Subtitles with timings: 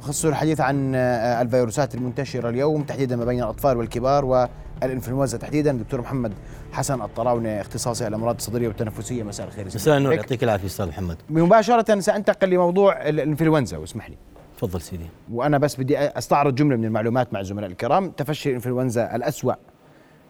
[0.00, 5.72] خصوص الحديث عن آه، الفيروسات المنتشرة اليوم تحديدا ما بين الأطفال والكبار والإنفلونزا تحديدا.
[5.72, 6.32] دكتور محمد
[6.72, 9.66] حسن الطراونة اختصاصي الأمراض الصدرية والتنفسية مساء الخير.
[9.66, 11.16] مساء النور يعطيك العافية أستاذ محمد.
[11.30, 14.16] مباشرة سأنتقل لموضوع الإنفلونزا واسمح لي.
[14.56, 15.06] تفضل سيدي.
[15.32, 18.10] وأنا بس بدي أستعرض جملة من المعلومات مع الزملاء الكرام.
[18.10, 19.54] تفشي الإنفلونزا الأسوأ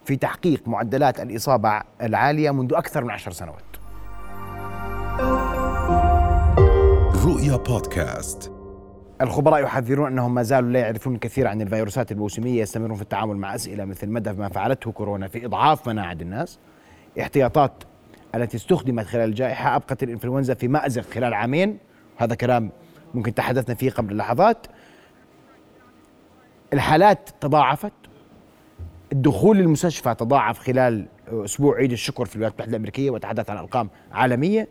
[0.05, 3.77] في تحقيق معدلات الإصابة العالية منذ أكثر من عشر سنوات.
[7.25, 8.55] رؤيا بودكاست.
[9.21, 13.55] الخبراء يحذرون أنهم ما زالوا لا يعرفون الكثير عن الفيروسات الموسمية يستمرون في التعامل مع
[13.55, 16.59] أسئلة مثل مدى ما فعلته كورونا في إضعاف مناعة الناس.
[17.20, 17.73] احتياطات
[18.34, 21.79] التي استخدمت خلال الجائحة أبقت الإنفلونزا في مأزق خلال عامين.
[22.16, 22.70] هذا كلام
[23.15, 24.66] ممكن تحدثنا فيه قبل لحظات.
[26.73, 27.92] الحالات تضاعفت.
[29.12, 34.69] الدخول للمستشفى تضاعف خلال أسبوع عيد الشكر في الولايات المتحدة الأمريكية وتحدث عن أرقام عالمية.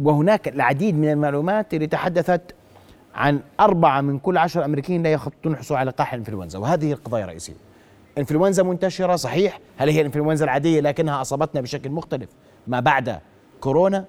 [0.00, 2.54] وهناك العديد من المعلومات اللي تحدثت
[3.16, 7.54] عن أربعة من كل عشر أمريكيين لا يخططون الحصول على لقاح الإنفلونزا وهذه القضايا الرئيسية
[8.18, 9.60] إنفلونزا منتشرة صحيح.
[9.76, 12.28] هل هي الإنفلونزا العادية لكنها أصابتنا بشكل مختلف
[12.66, 13.18] ما بعد
[13.60, 14.04] كورونا؟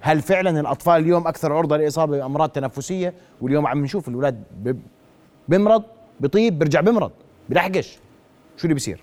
[0.00, 4.42] هل فعلا الأطفال اليوم أكثر عرضة للإصابة بأمراض تنفسية؟ واليوم عم نشوف الأولاد
[5.48, 5.82] بمرض
[6.20, 7.10] بطيب برجع بمرض
[7.48, 7.98] بلحقش.
[8.56, 9.02] شو اللي بيصير؟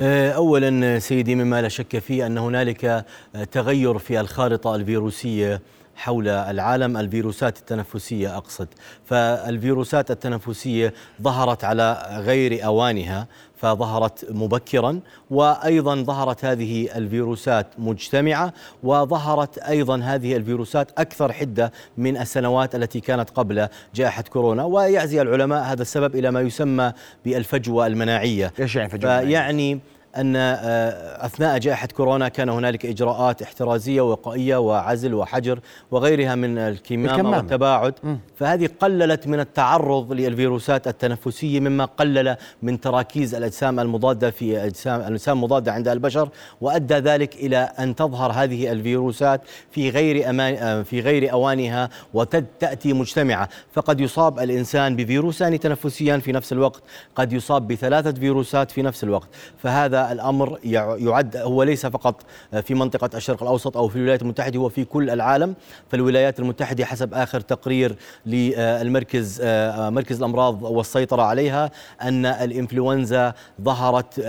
[0.00, 3.04] آه، اولا سيدي مما لا شك فيه أن هنالك
[3.52, 5.62] تغير في الخارطة الفيروسية.
[5.96, 8.68] حول العالم الفيروسات التنفسية أقصد.
[9.04, 18.52] فالفيروسات التنفسية ظهرت على غير أوانها فظهرت مبكرا وأيضا ظهرت هذه الفيروسات مجتمعة
[18.82, 24.64] وظهرت أيضا هذه الفيروسات أكثر حدة من السنوات التي كانت قبل جائحة كورونا.
[24.64, 26.92] ويعزي العلماء هذا السبب إلى ما يسمى
[27.24, 28.52] بالفجوة المناعية.
[28.60, 29.80] إيش يعني فجوة يعني
[30.16, 35.58] أن آه، أثناء جائحة كورونا كان هنالك إجراءات احترازية وقائية وعزل وحجر
[35.90, 37.94] وغيرها من الكمامة والتباعد.
[38.36, 45.36] فهذه قللت من التعرض للفيروسات التنفسية مما قلل من تراكيز الأجسام المضادة في أجسام الأجسام
[45.36, 46.28] المضادة عند البشر
[46.60, 52.92] وأدى ذلك إلى أن تظهر هذه الفيروسات في غير أمان آه، في غير أوانها وتأتي
[52.92, 53.48] مجتمعة.
[53.72, 56.82] فقد يصاب الإنسان بفيروسان تنفسيان في نفس الوقت
[57.14, 59.28] قد يصاب بثلاثة فيروسات في نفس الوقت.
[59.58, 62.22] فهذا الأمر يعد هو ليس فقط
[62.62, 65.54] في منطقة الشرق الأوسط أو في الولايات المتحدة هو في كل العالم.
[65.90, 67.96] فالولايات المتحدة حسب آخر تقرير
[68.26, 69.40] للمركز
[69.76, 71.70] مركز الأمراض والسيطرة عليها
[72.02, 74.20] أن الإنفلونزا ظهرت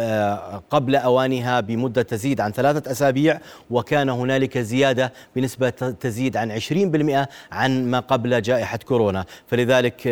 [0.69, 3.39] قبل أوانها بمدة تزيد عن ثلاثة أسابيع
[3.69, 9.25] وكان هنالك زيادة بنسبة تزيد عن 20% عن ما قبل جائحة كورونا.
[9.47, 10.07] فلذلك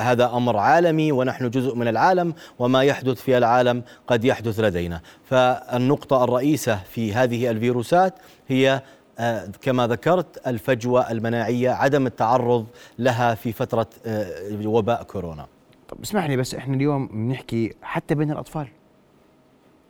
[0.00, 4.75] هذا أمر عالمي ونحن جزء من العالم وما يحدث في العالم قد يحدث لدينا.
[4.76, 5.00] لدينا.
[5.24, 8.14] فالنقطة الرئيسة في هذه الفيروسات
[8.48, 8.82] هي
[9.18, 12.66] آه، كما ذكرت الفجوة المناعية عدم التعرض
[12.98, 15.46] لها في فترة آه، وباء كورونا.
[15.88, 18.68] طب اسمح لي بس إحنا اليوم بنحكي حتى بين الأطفال.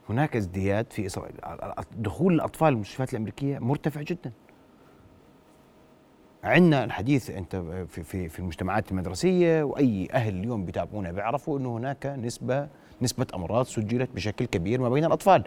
[0.09, 1.09] هناك ازدياد في
[1.97, 4.33] دخول الأطفال المستشفيات الأمريكية مرتفع جدا.
[6.47, 7.57] عندنا الحديث أنت
[7.89, 12.67] في في في المجتمعات المدرسية وأي أهل اليوم بيتابعونا بيعرفوا إنه هناك نسبه
[13.03, 15.45] نسبة أمراض سجلت بشكل كبير ما بين الأطفال.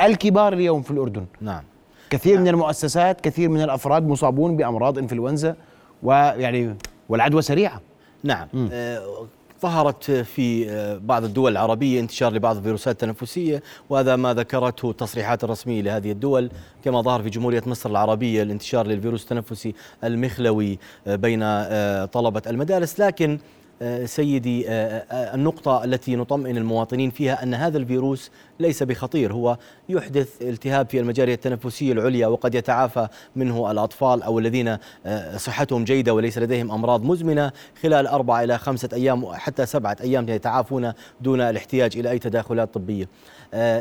[0.00, 1.26] الكبار اليوم في الأردن.
[1.40, 1.62] نعم.
[2.10, 2.42] كثير نعم.
[2.42, 5.56] من المؤسسات كثير من الأفراد مصابون بأمراض إنفلونزا
[6.02, 6.76] ويعني
[7.08, 7.80] والعدوى سريعة.
[8.24, 8.48] نعم.
[8.72, 9.26] آه
[9.62, 15.82] ظهرت في آه، بعض الدول العربية انتشار لبعض الفيروسات التنفسية وهذا ما ذكرته التصريحات الرسمية
[15.82, 16.50] لهذه الدول
[16.84, 19.74] كما ظهر في جمهورية مصر العربية الانتشار للفيروس التنفسي
[20.04, 23.00] المخلوي آه، بين آه، طلبة المدارس.
[23.00, 23.38] لكن
[24.04, 24.64] سيدي
[25.12, 28.30] النقطة التي نطمئن المواطنين فيها أن هذا الفيروس
[28.60, 29.32] ليس بخطير.
[29.32, 29.56] هو
[29.88, 34.76] يحدث التهاب في المجاري التنفسية العليا وقد يتعافى منه الأطفال أو الذين
[35.36, 37.52] صحتهم جيدة وليس لديهم أمراض مزمنة
[37.82, 43.08] خلال أربعة إلى خمسة أيام حتى سبعة أيام يتعافون دون الاحتياج إلى أي تداخلات طبية.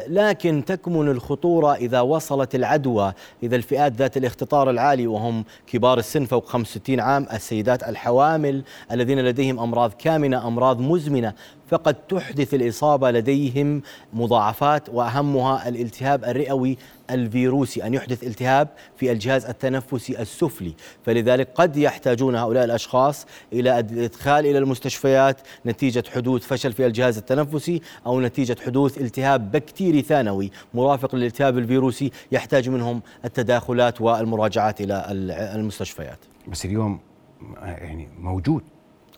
[0.08, 3.14] لكن تكمن الخطورة إذا وصلت العدوى
[3.44, 9.60] إذا الفئات ذات الاختطار العالي وهم كبار السن فوق 65 عام السيدات الحوامل الذين لديهم
[9.60, 11.34] أمراض كامنة أمراض مزمنة
[11.68, 13.82] فقد تحدث الإصابة لديهم
[14.14, 16.78] مضاعفات وأهمها الالتهاب الرئوي
[17.12, 18.68] الفيروسي أن يحدث التهاب
[18.98, 20.74] في الجهاز التنفسي السفلي.
[21.06, 27.82] فلذلك قد يحتاجون هؤلاء الأشخاص إلى الإدخال إلى المستشفيات نتيجة حدوث فشل في الجهاز التنفسي
[28.06, 30.52] أو نتيجة حدوث التهاب بكتيري ثانوي.
[30.74, 35.06] مرافق للالتهاب الفيروسي يحتاج منهم التداخلات والمراجعات إلى
[35.56, 36.20] المستشفيات.
[36.48, 37.00] بس اليوم
[37.66, 38.64] يعني موجود.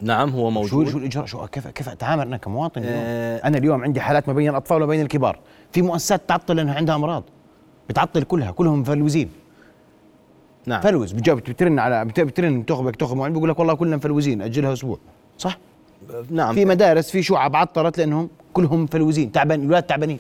[0.02, 0.86] نعم هو موجود.
[0.86, 4.34] شو شو الإجراء؟ شو كيف كيف أتعامل أنا كمواطن آه أنا اليوم عندي حالات ما
[4.34, 5.40] بين الأطفال وما بين الكبار.
[5.72, 7.24] في مؤسسات تعطل لأنها عندها أمراض.
[7.90, 9.30] بتعطل كلها كلهم مفلوزين
[10.66, 10.82] نعم.
[10.82, 11.12] فلوز.
[11.12, 14.98] بترن على بترن تاخذ تاخذ معين بيقول لك والله كلنا مفلوزين أجلها أسبوع.
[15.38, 15.58] صح؟
[16.30, 16.56] نعم.
[16.56, 20.20] في مدارس في شعب عطلت لأنهم كلهم مفلوزين تعبان الاولاد تعبانين.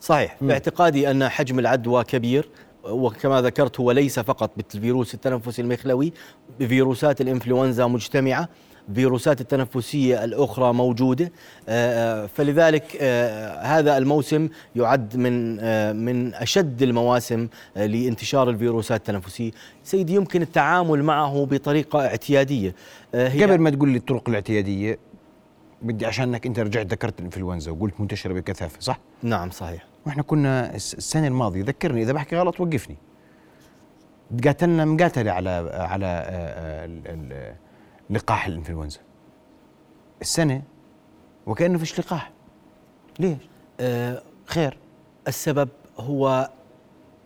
[0.00, 0.36] صحيح.
[0.40, 2.48] باعتقادي أن حجم العدوى كبير.
[2.84, 6.12] وكما ذكرت هو ليس فقط بالفيروس التنفسي المخلوي
[6.60, 8.48] بفيروسات الإنفلونزا مجتمعة.
[8.94, 11.32] فيروسات التنفسية الأخرى موجودة.
[11.68, 15.56] آه، آه، فلذلك آه، هذا الموسم يعد من
[15.96, 19.50] من أشد المواسم لانتشار الفيروسات التنفسية.
[19.84, 22.74] سيدي يمكن التعامل معه بطريقة اعتيادية.
[23.14, 24.98] هي قبل ما تقول لي الطرق الاعتيادية
[25.82, 29.86] بدي عشانك أنت رجعت ذكرت الإنفلونزا وقلت منتشرة بكثافة صح؟ نعم صحيح.
[30.06, 32.96] وإحنا كنا السنة الماضية ذكرني إذا بحكي غلط وقفني.
[34.44, 36.06] قاتلنا مقاتلة على على
[38.10, 39.00] لقاح الإنفلونزا.
[40.20, 40.62] السنة
[41.46, 42.30] وكأنه فيش لقاح.
[43.18, 43.38] ليش؟
[43.80, 44.78] آه خير.
[45.28, 45.68] السبب
[45.98, 46.50] هو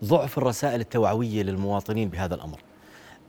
[0.05, 2.61] ضعف الرسائل التوعوية للمواطنين بهذا الأمر.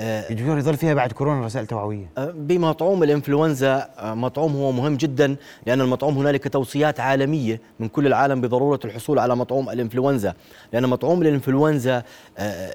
[0.01, 2.09] دكتور يظل فيها بعد كورونا رسائل توعوية.
[2.18, 5.36] أه، بمطعوم الإنفلونزا أه، مطعوم هو مهم جدا
[5.68, 10.33] لأن المطعوم هنالك توصيات عالمية من كل العالم بضرورة الحصول على مطعوم الإنفلونزا.
[10.74, 12.03] لأن مطعوم الإنفلونزا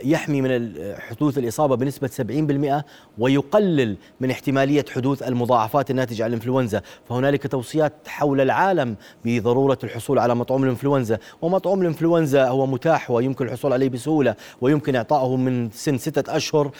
[0.04, 2.84] يحمي من حدوث الإصابة بنسبة 70%
[3.18, 6.82] ويقلل من احتمالية حدوث المضاعفات الناتجة عن الإنفلونزا.
[7.08, 11.18] فهنالك توصيات حول العالم بضرورة الحصول على مطعوم الإنفلونزا.
[11.42, 16.70] ومطعوم الإنفلونزا هو متاح ويمكن الحصول عليه بسهولة ويمكن إعطائه من سن ستة أشهر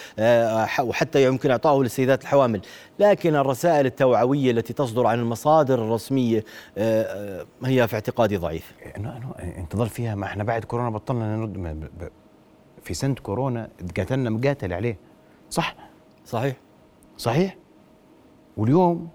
[0.81, 2.61] وحتى يمكن إعطائه للسيدات الحوامل.
[2.99, 6.45] لكن الرسائل التوعوية التي تصدر عن المصادر الرسمية
[6.79, 8.75] آه، آه، هي في اعتقادي ضعيفة.
[9.59, 10.15] انت ظل فيها.
[10.15, 12.01] ما إحنا بعد كورونا بطلنا نرد
[12.83, 14.99] في سنة كورونا قاتلنا مقاتل عليه.
[15.51, 15.77] صح؟
[16.25, 16.57] صحيح.
[17.17, 17.57] صحيح؟
[18.57, 19.09] واليوم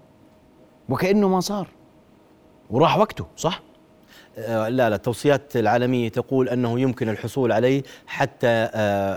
[0.88, 1.68] وكأنه ما صار.
[2.70, 3.62] وراح وقته صح؟
[4.36, 8.68] لا لا التوصيات العالمية تقول أنه يمكن الحصول عليه حتى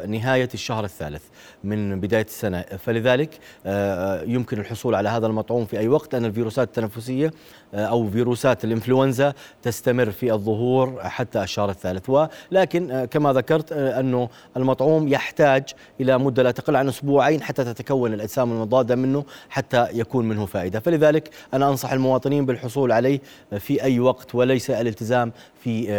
[0.07, 1.23] نهاية الشهر الثالث
[1.63, 2.62] من بداية السنة.
[2.62, 7.31] فلذلك آه، آه، يمكن الحصول على هذا المطعوم في أي وقت أن الفيروسات التنفسية آه،
[7.75, 12.10] أو فيروسات الإنفلونزا تستمر في الظهور حتى الشهر الثالث.
[12.10, 15.63] ولكن كما ذكرت أنه المطعوم يحتاج
[16.01, 20.80] إلى مدة لا تقل عن أسبوعين حتى تتكون الأجسام المضادة منه حتى يكون منه فائدة.
[20.80, 23.19] فلذلك أنا أنصح المواطنين بالحصول عليه
[23.60, 25.31] في أي وقت وليس الالتزام
[25.63, 25.92] في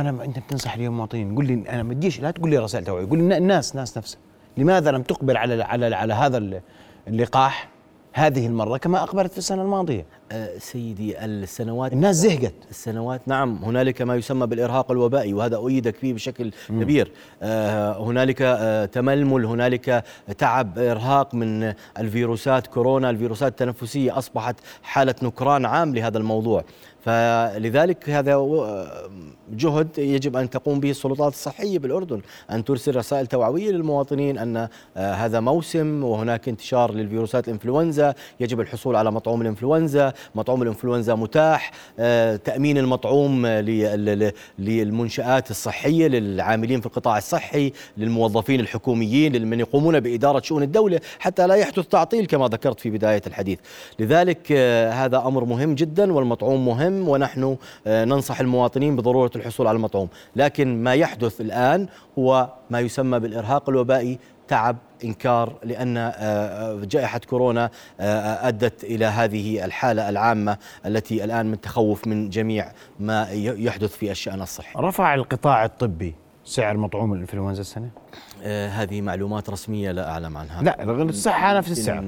[0.00, 3.18] أنا أنت بتنصح اليوم المواطنين قول لي أنا ما لا تقول لي رسائل توعية قول
[3.18, 4.18] لي الناس ناس نفسها
[4.56, 6.60] لماذا لم تقبل على على على هذا
[7.08, 7.68] اللقاح
[8.12, 10.06] هذه المرة كما أقبلت في السنة الماضية؟
[10.58, 12.54] سيدي السنوات الناس زهقت.
[12.70, 13.20] السنوات.
[13.26, 16.82] نعم هنالك ما يسمى بالإرهاق الوبائي وهذا أيدك فيه بشكل م.
[16.82, 17.10] كبير.
[17.42, 20.04] أه هنالك أه تململ هنالك
[20.38, 26.64] تعب إرهاق من الفيروسات كورونا الفيروسات التنفسية أصبحت حالة نكران عام لهذا الموضوع.
[27.04, 28.34] فلذلك هذا
[29.52, 32.20] جهد يجب أن تقوم به السلطات الصحية بالأردن
[32.50, 34.68] أن ترسل رسائل توعوية للمواطنين أن آه،
[35.12, 42.36] هذا موسم وهناك انتشار للفيروسات الإنفلونزا يجب الحصول على مطعوم الإنفلونزا مطعوم الإنفلونزا متاح آه،
[42.36, 43.46] تأمين المطعوم
[44.58, 51.54] للمنشآت الصحية للعاملين في القطاع الصحي للموظفين الحكوميين لمن يقومون بإدارة شؤون الدولة حتى لا
[51.54, 53.58] يحدث تعطيل كما ذكرت في بداية الحديث.
[53.98, 57.56] لذلك آه، هذا أمر مهم جدا والمطعوم مهم ونحن
[57.86, 60.08] آه، ننصح المواطنين بضرورة الحصول على المطعوم.
[60.36, 61.88] لكن ما يحدث الآن
[62.18, 64.18] هو ما يسمى بالإرهاق الوبائي
[64.48, 67.70] تعب إنكار لأن آه، آه، جائحة كورونا
[68.00, 70.56] أدت إلى هذه الحالة العامة
[70.86, 74.78] التي الآن من تخوف من جميع ما يحدث في الشأن الصحي.
[74.78, 77.90] رفع القطاع الطبي سعر مطعوم الإنفلونزا السنة؟
[78.42, 80.62] آه هذه معلومات رسمية لا أعلم عنها.
[80.62, 81.98] لا الصحة نفس السعر.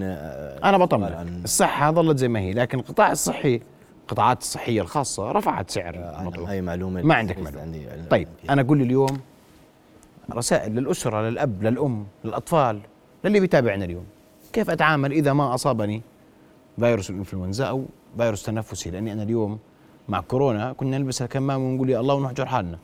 [0.64, 3.60] أنا بطمن الصحة ظلت زي ما هي لكن القطاع الصحي
[4.02, 6.46] القطاعات الصحية الخاصة رفعت سعر المطعوم.
[6.46, 7.62] هاي معلومة ما عندك معلومة.
[7.62, 9.20] عندي طيب أنا أقول اليوم
[10.32, 12.80] رسائل للأسرة للأب للأم للأطفال
[13.24, 14.04] للي بيتابعنا اليوم.
[14.52, 16.02] كيف أتعامل إذا ما أصابني
[16.80, 17.84] فيروس الإنفلونزا أو
[18.18, 19.58] فيروس تنفسي؟ لأني أنا اليوم
[20.08, 22.78] مع كورونا كنا نلبس الكمام ونقول يا الله ونحجر حالنا.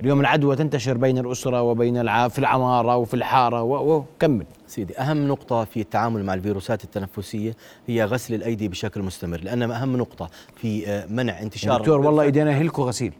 [0.00, 2.28] اليوم العدوى تنتشر بين الأسرة وبين الع...
[2.28, 7.56] في العمارة وفي الحارة وكمل سيدي أهم نقطة في التعامل مع الفيروسات التنفسية
[7.86, 12.50] هي غسل الأيدي بشكل مستمر لأن أهم نقطة في آه، منع انتشار دكتور والله إيدينا
[12.50, 13.12] هلكو غسيل.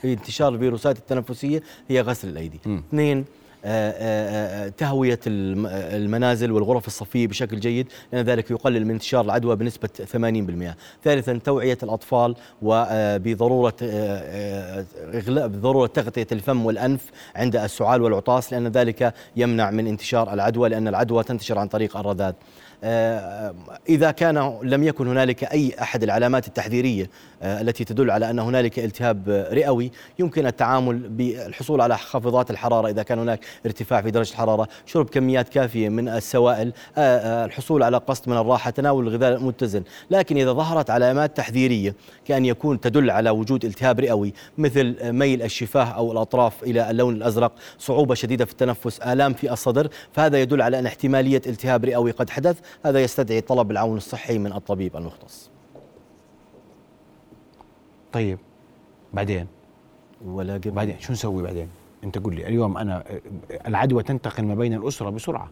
[0.00, 2.60] في انتشار الفيروسات التنفسية هي غسل الأيدي.
[2.88, 3.24] اثنين
[3.64, 9.56] آه، آه، آه، تهوية المنازل والغرف الصفية بشكل جيد لأن ذلك يقلل من انتشار العدوى
[9.56, 13.74] بنسبة 80% ثالثا توعية الأطفال وبضرورة
[15.46, 21.24] بضرورة تغطية الفم والأنف عند السعال والعطاس لأن ذلك يمنع من انتشار العدوى لأن العدوى
[21.24, 22.32] تنتشر عن طريق الرذاذ.
[22.84, 27.10] إذا كان لم يكن هنالك أي أحد العلامات التحذيرية
[27.42, 32.88] آه، التي تدل على أن هنالك التهاب رئوي يمكن التعامل بالحصول على خفضات الحرارة.
[32.88, 38.28] إذا كان هناك ارتفاع في درجة الحرارة شرب كميات كافية من السوائل الحصول على قسط
[38.28, 39.82] من الراحة تناول الغذاء المتزن.
[40.10, 45.84] لكن إذا ظهرت علامات تحذيرية كأن يكون تدل على وجود التهاب رئوي مثل ميل الشفاه
[45.84, 50.78] أو الأطراف إلى اللون الأزرق صعوبة شديدة في التنفس آلام في الصدر فهذا يدل على
[50.78, 52.56] أن احتمالية التهاب رئوي قد حدث.
[52.84, 55.50] هذا يستدعي طلب العون الصحي من الطبيب المختص.
[58.12, 58.38] طيب
[59.12, 59.46] بعدين؟
[60.24, 60.70] ولا قبل.
[60.70, 61.68] بعدين شو نسوي بعدين؟
[62.04, 63.04] أنت قل لي اليوم أنا
[63.66, 65.48] العدوى تنتقل ما بين الأسرة بسرعة.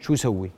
[0.00, 0.50] شو يسوي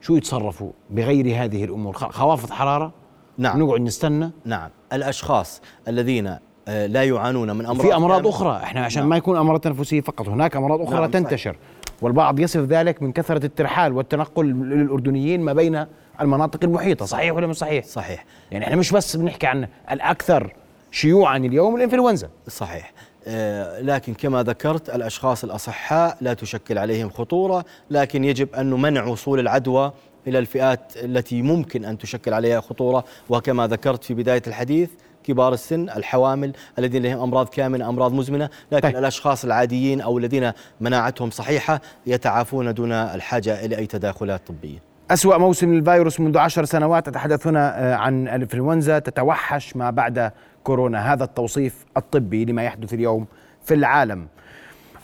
[0.00, 2.92] شو يتصرفوا بغير هذه الأمور؟ خوافض حرارة؟
[3.38, 3.62] نعم.
[3.62, 4.70] نقعد نستنى؟ نعم.
[4.92, 6.36] الأشخاص الذين
[6.68, 8.56] آه، لا يعانون من أمراض في امراض أخرى.
[8.56, 9.10] إحنا عشان نعم.
[9.10, 11.52] ما يكون أمراض تنفسية فقط هناك أمراض أخرى نعم تنتشر.
[11.52, 11.77] صحيح.
[12.02, 15.86] والبعض يصف ذلك من كثرة الترحال والتنقل للأردنيين ما بين
[16.20, 17.04] المناطق المحيطة.
[17.06, 18.24] صحيح ولا مش صحيح؟ صحيح.
[18.50, 20.52] يعني إحنا مش بس بنحكي عن الأكثر
[20.90, 22.28] شيوعا اليوم الإنفلونزا.
[22.48, 22.92] صحيح.
[23.26, 29.40] آه، لكن كما ذكرت الأشخاص الأصحاء لا تشكل عليهم خطورة لكن يجب أن منع وصول
[29.40, 29.92] العدوى
[30.26, 33.04] إلى الفئات التي ممكن أن تشكل عليها خطورة.
[33.28, 34.90] وكما ذكرت في بداية الحديث
[35.28, 38.96] كبار السن الحوامل الذين لهم أمراض كامنة أمراض مزمنة لكن طيب.
[38.96, 44.78] الأشخاص العاديين أو الذين مناعتهم صحيحة يتعافون دون الحاجة إلى أي تداخلات طبية.
[45.10, 50.32] أسوأ موسم للفيروس منذ عشر سنوات أتحدث هنا آه، عن الإنفلونزا تتوحش ما بعد
[50.64, 51.12] كورونا.
[51.12, 53.26] هذا التوصيف الطبي لما يحدث اليوم
[53.64, 54.28] في العالم.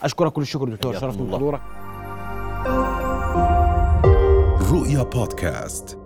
[0.03, 1.61] أشكرك كل الشكر دكتور شرفت بحضورك.
[4.71, 6.04] رؤيا بودكاست.